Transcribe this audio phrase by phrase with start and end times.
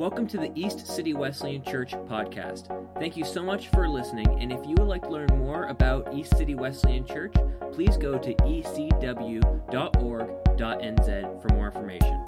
[0.00, 2.68] Welcome to the East City Wesleyan Church podcast.
[2.98, 6.14] Thank you so much for listening, and if you would like to learn more about
[6.14, 7.34] East City Wesleyan Church,
[7.70, 9.42] please go to ecw.org.nz
[11.42, 12.24] for more information.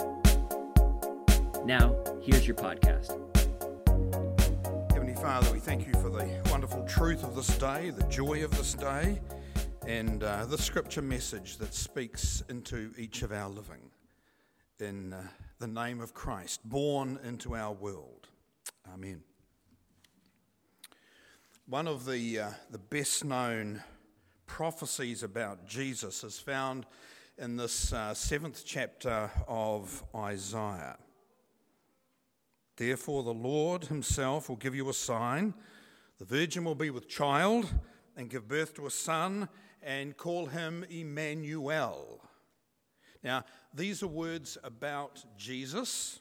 [1.64, 3.18] Now, here's your podcast.
[4.93, 8.50] Heavenly Father, we thank you for the wonderful truth of this day, the joy of
[8.50, 9.18] this day,
[9.86, 13.89] and uh, the scripture message that speaks into each of our living.
[14.79, 15.22] In uh,
[15.62, 18.26] the name of Christ, born into our world.
[18.93, 19.22] Amen.
[21.68, 23.80] One of the, uh, the best known
[24.46, 26.85] prophecies about Jesus is found
[27.38, 30.98] in this uh, seventh chapter of Isaiah.
[32.74, 35.55] Therefore, the Lord Himself will give you a sign.
[36.19, 37.72] The virgin will be with child
[38.16, 39.48] and give birth to a son
[39.80, 42.20] and call him Emmanuel.
[43.22, 46.20] Now, these are words about Jesus,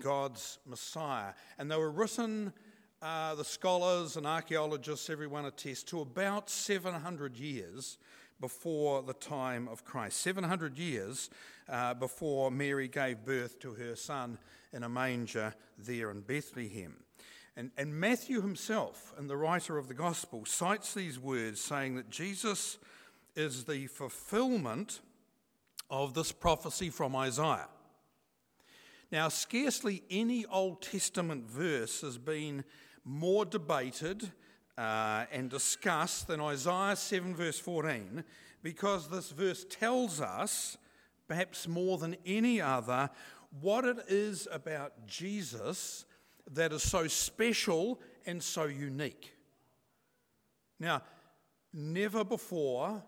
[0.00, 2.52] God's Messiah, and they were written,
[3.00, 7.98] uh, the scholars and archaeologists, everyone attests, to about 700 years
[8.40, 10.20] before the time of Christ.
[10.20, 11.30] 700 years
[11.68, 14.38] uh, before Mary gave birth to her son
[14.72, 16.96] in a manger there in Bethlehem.
[17.56, 22.08] And, and Matthew himself, and the writer of the gospel, cites these words saying that
[22.08, 22.78] Jesus
[23.34, 25.00] is the fulfillment
[25.92, 27.68] of this prophecy from Isaiah.
[29.12, 32.64] Now, scarcely any Old Testament verse has been
[33.04, 34.32] more debated
[34.78, 38.24] uh, and discussed than Isaiah 7, verse 14,
[38.62, 40.78] because this verse tells us,
[41.28, 43.10] perhaps more than any other,
[43.60, 46.06] what it is about Jesus
[46.50, 49.34] that is so special and so unique.
[50.80, 51.02] Now,
[51.74, 53.02] never before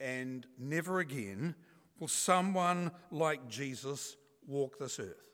[0.00, 1.54] and never again
[2.00, 4.16] will someone like Jesus
[4.48, 5.28] walk this earth.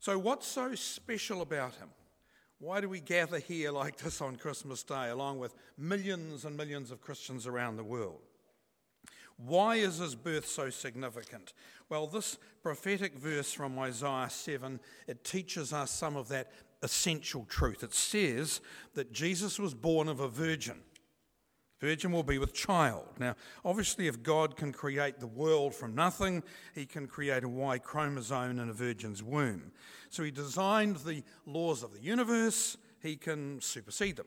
[0.00, 1.90] So, what's so special about him?
[2.58, 6.90] Why do we gather here like this on Christmas Day, along with millions and millions
[6.90, 8.20] of Christians around the world?
[9.36, 11.54] Why is his birth so significant?
[11.88, 16.52] Well, this prophetic verse from Isaiah 7, it teaches us some of that
[16.82, 17.82] essential truth.
[17.82, 18.60] It says
[18.94, 20.80] that Jesus was born of a virgin.
[21.80, 23.08] Virgin will be with child.
[23.18, 26.42] Now, obviously, if God can create the world from nothing,
[26.74, 29.72] he can create a Y chromosome in a virgin's womb.
[30.10, 34.26] So he designed the laws of the universe, he can supersede them.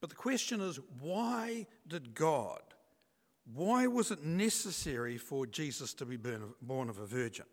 [0.00, 2.60] But the question is why did God,
[3.54, 6.18] why was it necessary for Jesus to be
[6.60, 7.46] born of a virgin?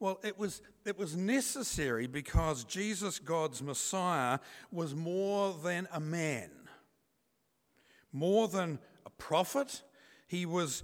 [0.00, 4.38] Well, it was, it was necessary because Jesus, God's Messiah,
[4.70, 6.50] was more than a man.
[8.12, 9.82] More than a prophet,
[10.26, 10.82] he was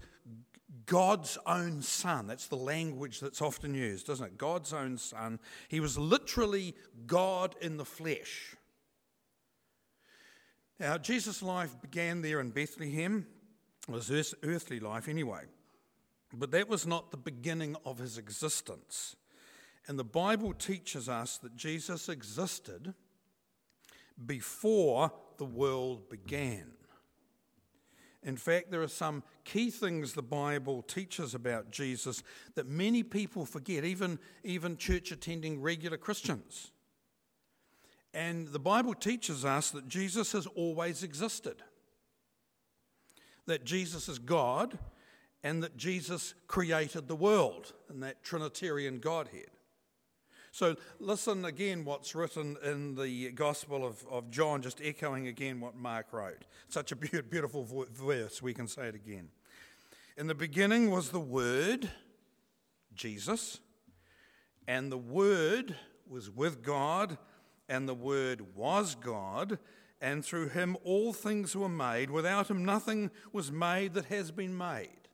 [0.86, 2.26] God's own son.
[2.26, 4.38] That's the language that's often used, doesn't it?
[4.38, 5.38] God's own son.
[5.68, 6.74] He was literally
[7.06, 8.56] God in the flesh.
[10.80, 13.26] Now, Jesus' life began there in Bethlehem,
[13.88, 15.44] it was earthly life anyway.
[16.32, 19.14] But that was not the beginning of his existence.
[19.86, 22.94] And the Bible teaches us that Jesus existed
[24.26, 26.72] before the world began.
[28.24, 32.22] In fact, there are some key things the Bible teaches about Jesus
[32.54, 36.72] that many people forget, even, even church attending regular Christians.
[38.14, 41.56] And the Bible teaches us that Jesus has always existed,
[43.46, 44.78] that Jesus is God,
[45.42, 49.50] and that Jesus created the world in that Trinitarian Godhead.
[50.54, 55.74] So listen again what's written in the Gospel of, of John, just echoing again what
[55.74, 56.44] Mark wrote.
[56.68, 59.30] Such a beautiful verse, we can say it again.
[60.16, 61.90] In the beginning was the Word,
[62.94, 63.58] Jesus,
[64.68, 65.74] and the Word
[66.08, 67.18] was with God,
[67.68, 69.58] and the Word was God,
[70.00, 72.12] and through him all things were made.
[72.12, 75.08] Without him nothing was made that has been made.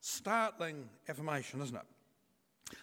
[0.00, 1.86] Startling affirmation, isn't it?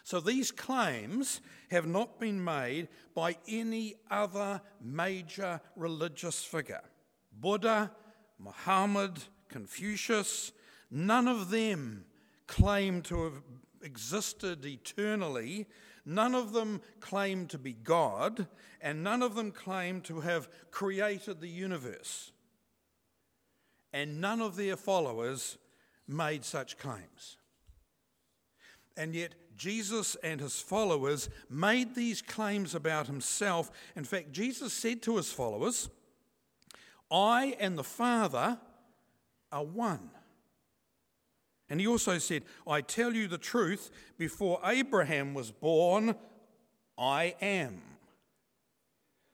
[0.03, 6.83] So these claims have not been made by any other major religious figure.
[7.31, 7.91] Buddha,
[8.39, 9.19] Muhammad,
[9.49, 10.51] Confucius,
[10.91, 12.05] none of them
[12.47, 13.41] claim to have
[13.81, 15.67] existed eternally.
[16.05, 18.47] None of them claim to be God,
[18.81, 22.31] and none of them claim to have created the universe.
[23.91, 25.57] And none of their followers
[26.07, 27.37] made such claims.
[28.95, 33.71] And yet, Jesus and his followers made these claims about himself.
[33.95, 35.89] In fact, Jesus said to his followers,
[37.11, 38.59] I and the Father
[39.51, 40.11] are one.
[41.69, 46.15] And he also said, I tell you the truth, before Abraham was born,
[46.97, 47.81] I am.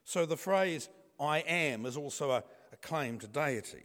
[0.03, 3.83] So the phrase I am is also a, a claim to deity.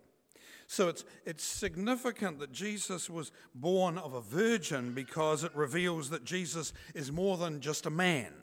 [0.70, 6.24] So it's, it's significant that Jesus was born of a virgin because it reveals that
[6.24, 8.34] Jesus is more than just a man.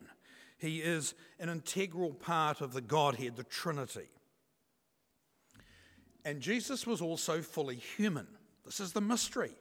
[0.57, 4.09] He is an integral part of the Godhead, the Trinity.
[6.25, 8.27] And Jesus was also fully human.
[8.65, 9.53] This is the mystery.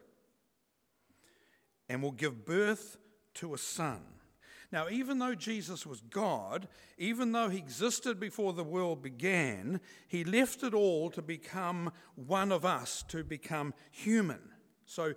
[1.91, 2.97] And will give birth
[3.35, 4.01] to a son.
[4.75, 6.67] Now, even though Jesus was God,
[6.99, 12.51] even though he existed before the world began, he left it all to become one
[12.51, 14.41] of us, to become human.
[14.85, 15.15] So,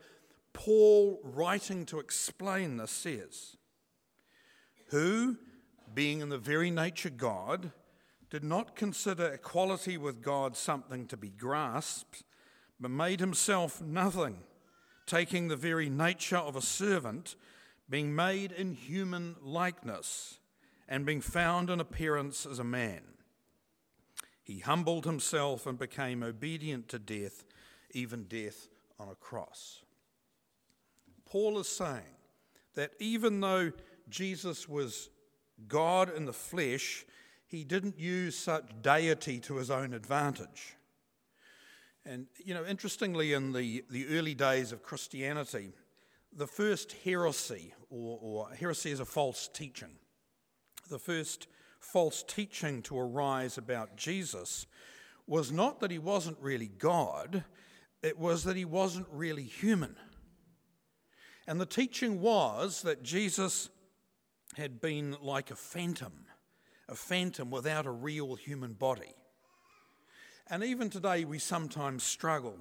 [0.53, 3.57] Paul, writing to explain this, says,
[4.89, 5.37] Who,
[5.91, 7.71] being in the very nature God,
[8.29, 12.21] did not consider equality with God something to be grasped,
[12.79, 14.37] but made himself nothing,
[15.07, 17.35] taking the very nature of a servant
[17.89, 20.39] being made in human likeness,
[20.89, 23.01] and being found in appearance as a man.
[24.43, 27.43] He humbled himself and became obedient to death,
[27.91, 28.69] even death
[28.99, 29.81] on a cross.
[31.25, 32.15] Paul is saying
[32.75, 33.73] that even though
[34.09, 35.09] Jesus was
[35.67, 37.05] God in the flesh,
[37.47, 40.75] he didn't use such deity to his own advantage.
[42.05, 45.73] And, you know, interestingly, in the, the early days of Christianity,
[46.37, 49.89] the first heresy, or, or heresy is a false teaching,
[50.89, 51.47] the first
[51.79, 54.67] false teaching to arise about Jesus
[55.25, 57.43] was not that he wasn't really God,
[58.03, 59.95] it was that he wasn't really human.
[61.47, 63.69] And the teaching was that Jesus
[64.55, 66.25] had been like a phantom,
[66.87, 69.15] a phantom without a real human body.
[70.49, 72.57] And even today, we sometimes struggle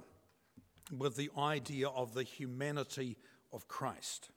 [0.91, 3.17] with the idea of the humanity
[3.51, 4.29] of Christ.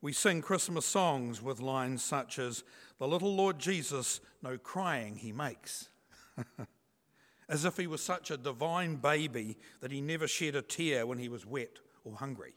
[0.00, 2.64] We sing Christmas songs with lines such as,
[2.98, 5.88] The little Lord Jesus, no crying he makes.
[7.48, 11.18] as if he was such a divine baby that he never shed a tear when
[11.18, 12.54] he was wet or hungry.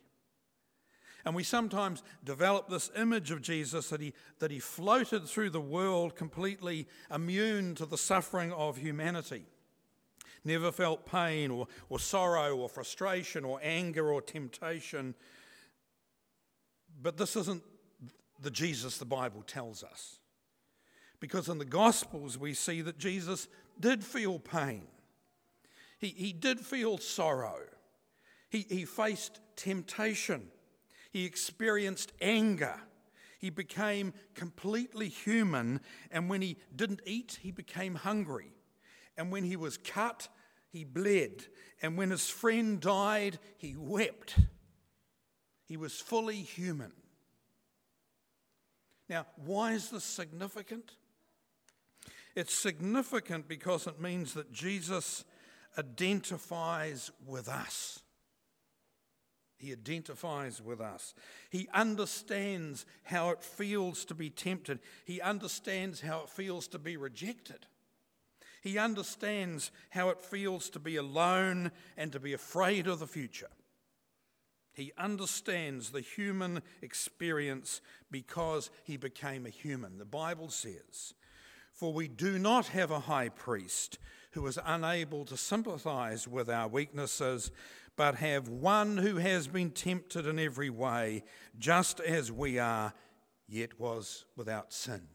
[1.25, 5.59] And we sometimes develop this image of Jesus that he, that he floated through the
[5.59, 9.47] world completely immune to the suffering of humanity
[10.45, 15.15] never felt pain or, or sorrow or frustration or anger or temptation.
[17.01, 17.63] But this isn't
[18.41, 20.19] the Jesus the Bible tells us.
[21.19, 23.47] Because in the Gospels, we see that Jesus
[23.79, 24.87] did feel pain,
[25.99, 27.59] he, he did feel sorrow,
[28.49, 30.47] he, he faced temptation,
[31.11, 32.75] he experienced anger.
[33.37, 38.54] He became completely human, and when he didn't eat, he became hungry.
[39.17, 40.27] And when he was cut,
[40.69, 41.45] he bled.
[41.81, 44.35] And when his friend died, he wept.
[45.65, 46.91] He was fully human.
[49.07, 50.91] Now, why is this significant?
[52.35, 55.23] It's significant because it means that Jesus
[55.77, 57.99] identifies with us.
[59.57, 61.13] He identifies with us.
[61.49, 64.79] He understands how it feels to be tempted.
[65.05, 67.65] He understands how it feels to be rejected.
[68.65, 73.51] He understands how it feels to be alone and to be afraid of the future.
[74.73, 79.99] He understands the human experience because he became a human.
[79.99, 81.13] The Bible says,
[81.73, 83.99] For we do not have a high priest
[84.31, 87.51] who is unable to sympathize with our weaknesses,
[87.95, 91.23] but have one who has been tempted in every way,
[91.59, 92.95] just as we are,
[93.47, 95.07] yet was without sin.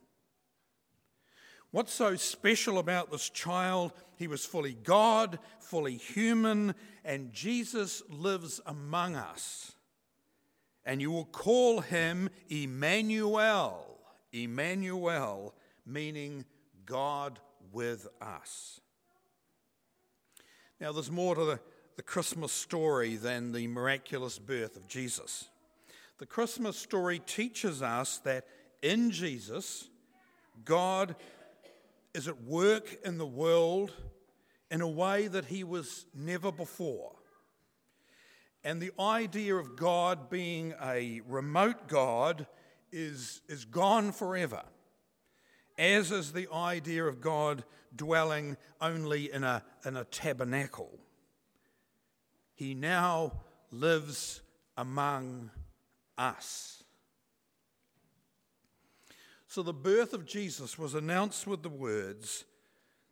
[1.72, 3.92] What's so special about this child?
[4.16, 6.74] He was fully God, fully human,
[7.04, 9.72] and Jesus lives among us.
[10.84, 13.98] And you will call him Emmanuel.
[14.32, 15.54] Emmanuel,
[15.86, 16.44] meaning
[16.86, 17.38] God
[17.72, 18.80] with us.
[20.80, 21.60] Now, there's more to the,
[21.96, 25.48] the Christmas story than the miraculous birth of Jesus.
[26.18, 28.46] The Christmas story teaches us that
[28.82, 29.88] in Jesus,
[30.64, 31.14] God
[32.14, 33.92] is at work in the world
[34.70, 37.12] in a way that he was never before.
[38.62, 42.46] And the idea of God being a remote God
[42.92, 44.62] is, is gone forever,
[45.78, 47.64] as is the idea of God
[47.94, 50.98] dwelling only in a, in a tabernacle.
[52.54, 53.32] He now
[53.70, 54.42] lives
[54.76, 55.50] among
[56.18, 56.82] us.
[59.50, 62.45] So the birth of Jesus was announced with the words,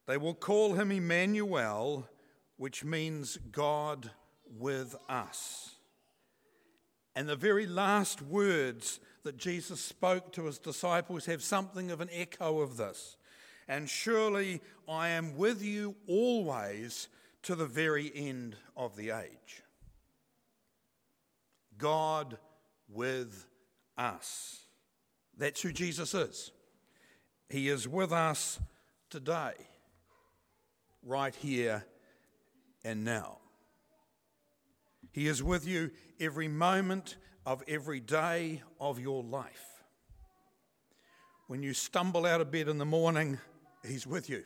[0.06, 2.08] They will call him Emmanuel,
[2.56, 4.12] which means God
[4.56, 5.74] with us.
[7.16, 12.08] And the very last words that Jesus spoke to his disciples have something of an
[12.12, 13.16] echo of this.
[13.66, 17.08] And surely I am with you always
[17.42, 19.64] to the very end of the age.
[21.78, 22.38] God
[22.88, 23.44] with
[23.96, 24.67] us.
[25.38, 26.50] That's who Jesus is.
[27.48, 28.58] He is with us
[29.08, 29.54] today,
[31.02, 31.86] right here
[32.84, 33.38] and now.
[35.12, 35.90] He is with you
[36.20, 37.16] every moment
[37.46, 39.64] of every day of your life.
[41.46, 43.38] When you stumble out of bed in the morning,
[43.86, 44.44] He's with you.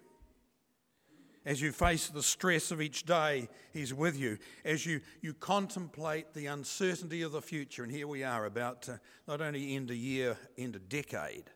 [1.44, 4.38] As you face the stress of each day, He's with you.
[4.64, 9.00] As you, you contemplate the uncertainty of the future, and here we are about to
[9.26, 11.50] not only end a year, end a decade,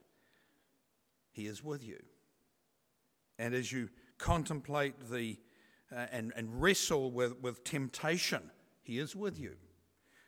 [1.31, 2.03] He is with you.
[3.39, 3.89] And as you
[4.19, 5.39] contemplate the
[5.93, 8.51] uh, and, and wrestle with, with temptation,
[8.83, 9.55] He is with you.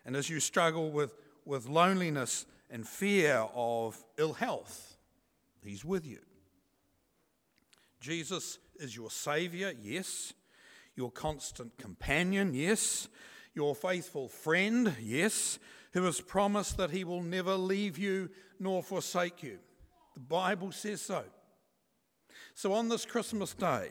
[0.05, 4.97] And as you struggle with, with loneliness and fear of ill health,
[5.65, 6.21] He's with you.
[8.00, 10.33] Jesus is your Saviour, yes.
[10.95, 13.09] Your constant companion, yes.
[13.55, 15.59] Your faithful friend, yes.
[15.93, 19.59] Who has promised that He will never leave you nor forsake you.
[20.14, 21.25] The Bible says so.
[22.55, 23.90] So on this Christmas day,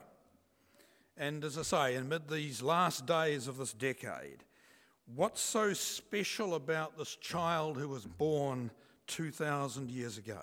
[1.15, 4.43] and as I say, amid these last days of this decade,
[5.15, 8.71] what's so special about this child who was born
[9.07, 10.41] 2,000 years ago?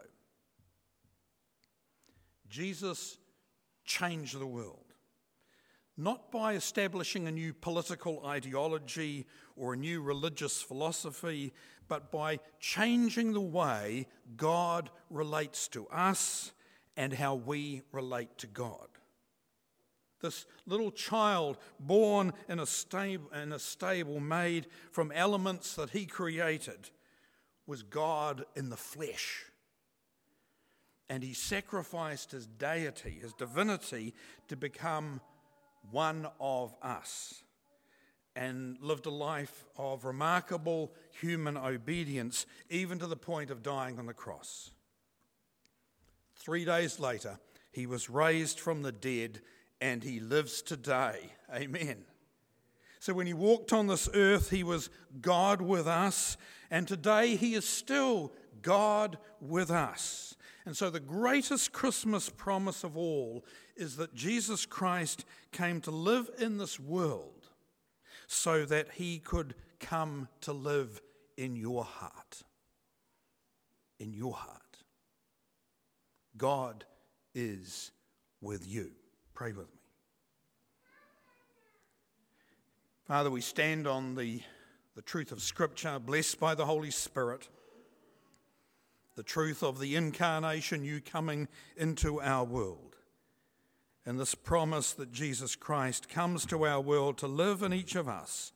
[2.48, 3.18] Jesus
[3.84, 4.80] changed the world.
[5.96, 11.52] Not by establishing a new political ideology or a new religious philosophy,
[11.86, 16.52] but by changing the way God relates to us
[16.96, 18.88] and how we relate to God.
[20.20, 26.06] This little child born in a, stable, in a stable made from elements that he
[26.06, 26.90] created
[27.66, 29.44] was God in the flesh.
[31.08, 34.14] And he sacrificed his deity, his divinity,
[34.48, 35.20] to become
[35.90, 37.42] one of us
[38.36, 44.06] and lived a life of remarkable human obedience, even to the point of dying on
[44.06, 44.70] the cross.
[46.36, 47.38] Three days later,
[47.70, 49.40] he was raised from the dead
[49.80, 51.32] and he lives today.
[51.54, 52.04] Amen.
[52.98, 54.88] So when he walked on this earth, he was
[55.20, 56.38] God with us,
[56.70, 58.32] and today he is still
[58.62, 60.36] God with us.
[60.66, 63.44] And so the greatest Christmas promise of all
[63.76, 67.48] is that Jesus Christ came to live in this world
[68.26, 71.02] so that he could come to live
[71.36, 72.42] in your heart.
[73.98, 74.60] In your heart.
[76.36, 76.84] God
[77.34, 77.92] is
[78.40, 78.92] with you.
[79.34, 79.80] Pray with me.
[83.06, 84.40] Father, we stand on the,
[84.96, 87.48] the truth of Scripture, blessed by the Holy Spirit,
[89.16, 92.96] the truth of the incarnation, you coming into our world,
[94.04, 98.08] and this promise that Jesus Christ comes to our world to live in each of
[98.08, 98.52] us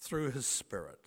[0.00, 0.98] through his Spirit.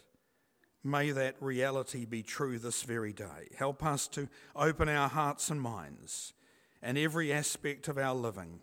[0.84, 3.50] May that reality be true this very day.
[3.58, 6.34] Help us to open our hearts and minds
[6.82, 8.60] and every aspect of our living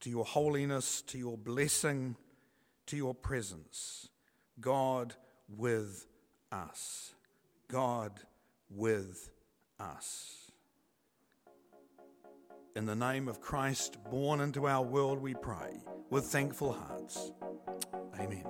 [0.00, 2.16] to your holiness, to your blessing,
[2.86, 4.08] to your presence.
[4.60, 5.14] God
[5.48, 6.06] with
[6.52, 7.12] us.
[7.68, 8.20] God
[8.70, 9.30] with
[9.80, 10.50] us.
[12.76, 17.32] In the name of Christ, born into our world, we pray with thankful hearts.
[18.20, 18.44] Amen.